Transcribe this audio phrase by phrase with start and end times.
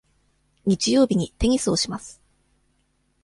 [0.65, 2.19] 日曜日にテニスをします。